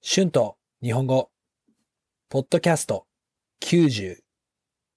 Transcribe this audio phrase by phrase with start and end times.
[0.00, 1.28] 春と日本語、
[2.28, 3.06] ポッドキャスト
[3.64, 4.18] 90、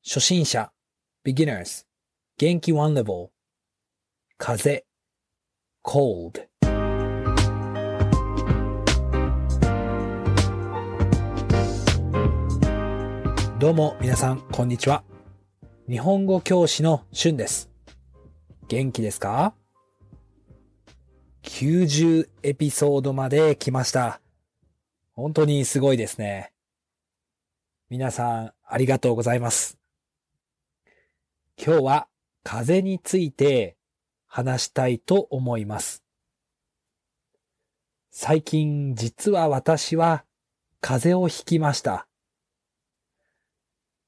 [0.05, 0.71] 初心者、
[1.25, 1.87] beginners、
[2.37, 3.29] 元気 one level、
[4.37, 4.85] 風、
[5.83, 6.47] cold。
[13.57, 15.03] どうも皆さん、こんにちは。
[15.89, 17.71] 日本語教師の春です。
[18.67, 19.55] 元気ですか
[21.41, 24.21] ?90 エピソードまで来ました。
[25.21, 26.51] 本当にすごいですね。
[27.89, 29.77] 皆さん、ありがとうございます。
[31.63, 32.07] 今日は
[32.43, 33.77] 風について
[34.25, 36.03] 話したいと思います。
[38.09, 40.25] 最近、実は私は
[40.79, 42.07] 風邪をひきました。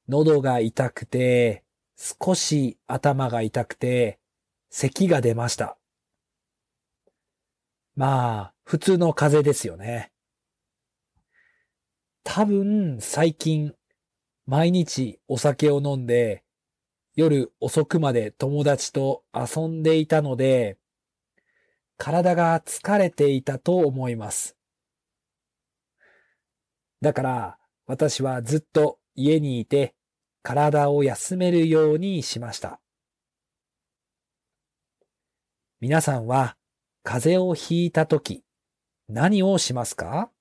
[0.10, 1.64] 喉が痛くて、
[1.96, 4.18] 少し頭が痛くて、
[4.72, 5.78] 咳が出ました。
[7.96, 10.13] まあ、普通の風邪ですよね。
[12.24, 13.76] 多分、最近、
[14.46, 16.44] 毎日お酒を飲んで、
[17.16, 20.78] 夜遅くまで友達と遊んでいたので、
[21.98, 24.56] 体が疲れていたと思います。
[27.02, 29.94] だから、私はずっと家にいて、
[30.42, 32.80] 体を休めるようにしました。
[35.82, 36.56] 皆さんは、
[37.04, 38.44] 風邪をひいたとき、
[39.10, 40.32] 何をしますか？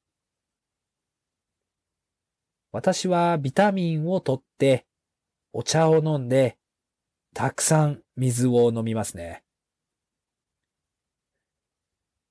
[2.73, 4.87] 私はビタミンを取って、
[5.53, 6.57] お茶を飲んで、
[7.35, 9.45] たくさん水を飲みますね。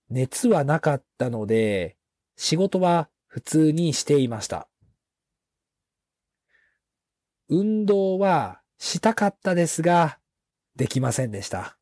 [0.09, 1.95] 熱はなかったので、
[2.36, 4.67] 仕事は普通にしていました。
[7.48, 10.17] 運動はしたかったですが、
[10.76, 11.78] できませんでした。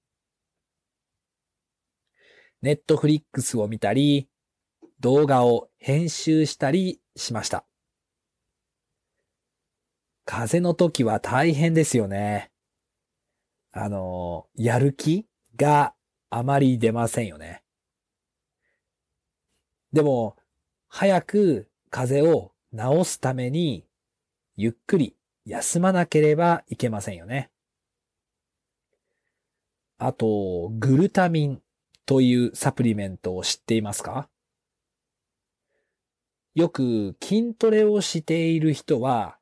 [2.62, 4.28] ネットフリックスを見たり、
[5.00, 7.69] 動画を編集したりしました。
[10.32, 12.52] 風邪の時は大変ですよね。
[13.72, 15.26] あの、やる気
[15.56, 15.96] が
[16.30, 17.64] あまり出ませんよね。
[19.92, 20.38] でも、
[20.88, 22.52] 早く風邪を
[23.02, 23.88] 治すために、
[24.56, 27.50] ゆっくり休まなければいけませんよね。
[29.98, 31.62] あと、グルタミン
[32.06, 34.30] というサプリメントを知っていますか？
[36.54, 39.39] よく筋トレをしている人は、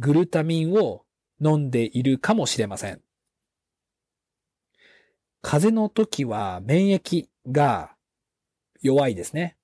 [0.00, 1.04] グルタミンを
[1.44, 3.02] 飲んでいるかもしれません。
[5.42, 7.94] 風邪の時は免疫が
[8.80, 9.58] 弱いですね。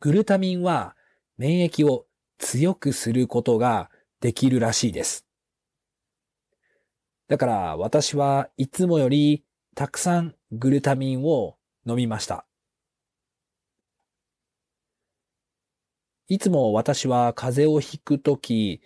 [0.00, 0.96] グルタミンは
[1.38, 2.06] 免疫を
[2.38, 3.88] 強くすることが
[4.20, 5.26] できるらしいです。
[7.28, 9.44] だから私はいつもより
[9.76, 11.56] たくさんグルタミンを
[11.86, 12.49] 飲みました。
[16.30, 18.80] いつも私は風邪をひくとき、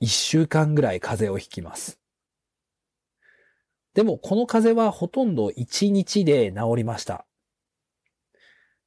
[0.00, 2.00] 一週間ぐらい風邪をひきます。
[3.92, 7.26] でもこの風邪はほとんど一日で治りました。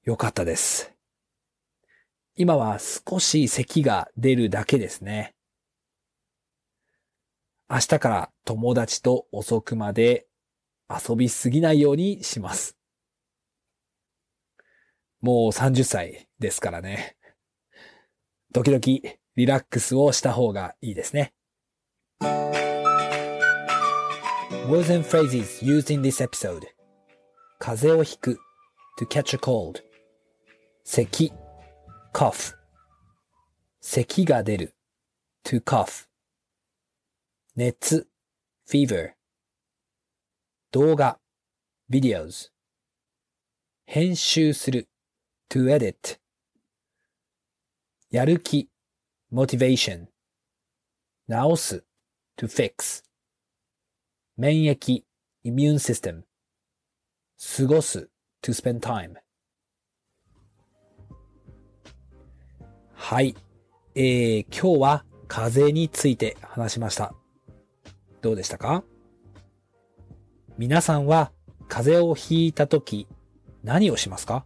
[0.05, 0.91] よかったです。
[2.35, 5.35] 今は少し咳が出るだけですね。
[7.69, 10.25] 明日から友達と遅くまで
[10.89, 12.75] 遊びすぎないようにします。
[15.21, 17.18] もう30歳ですからね。
[18.51, 18.81] 時々
[19.35, 21.33] リラックスをした方がいいですね。
[24.67, 26.61] Words and phrases used in this episode
[27.59, 28.39] 風邪をひく
[28.99, 29.83] to catch a cold
[30.83, 31.31] 咳
[32.13, 32.55] cough
[33.81, 34.75] 咳が出る
[35.43, 36.07] to cough
[37.55, 38.07] 熱
[38.67, 39.11] fever
[40.71, 41.19] 動画
[41.89, 42.49] videos
[43.85, 44.87] 編集する
[45.49, 46.19] to edit
[48.11, 48.69] やる気
[49.31, 50.07] motivation
[51.29, 51.85] 治す
[52.37, 53.03] to fix
[54.35, 55.03] 免疫
[55.45, 56.23] immune system
[57.57, 58.09] 過ごす
[58.41, 59.13] to spend time
[62.95, 63.35] はい。
[63.95, 67.13] えー、今日は風邪について話しました。
[68.21, 68.83] どうでしたか？
[70.57, 71.31] 皆さんは
[71.67, 73.07] 風邪をひいたとき
[73.63, 74.45] 何をしますか？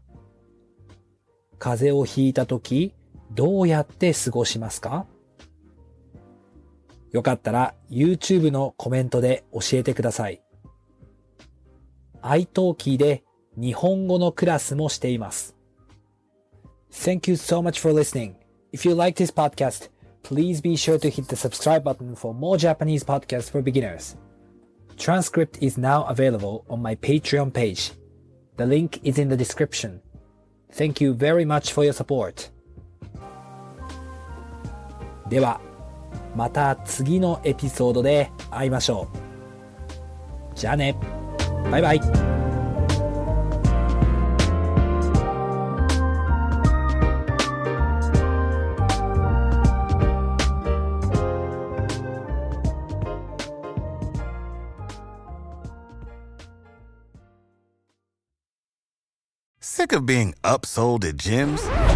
[1.59, 2.94] 風邪をひいたとき
[3.35, 5.06] どうやって過ごしますか
[7.12, 10.41] よかったら YouTube のコメントで教えてください。
[12.21, 13.24] iTalki で
[13.57, 15.56] 日本語のクラスもしています。
[16.91, 18.35] Thank you so much for listening.
[18.71, 19.89] If you like this podcast,
[20.24, 24.15] please be sure to hit the subscribe button for more Japanese podcasts for beginners.
[24.95, 27.91] Transcript is now available on my Patreon page.
[28.57, 30.01] The link is in the description.
[30.71, 32.50] Thank you very much for your support.
[35.33, 35.59] では、
[36.35, 40.56] また次のエピソードで会いましょう。
[40.56, 40.95] じゃあね。
[41.71, 42.01] バイバイ。
[59.59, 61.82] Sick of being upsold at gyms?